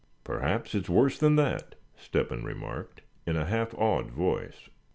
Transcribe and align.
"Perhaps 0.23 0.73
it's 0.73 0.89
worse 0.89 1.19
than 1.19 1.35
that," 1.35 1.75
Step 1.95 2.31
hen 2.31 2.43
remarked, 2.43 3.01
in 3.27 3.35
a 3.37 3.45
half 3.45 3.71
awed 3.75 4.09
voice. 4.09 4.67